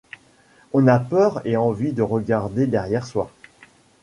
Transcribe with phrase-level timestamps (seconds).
[0.73, 3.29] On a peur et envie de regarder derrière soi.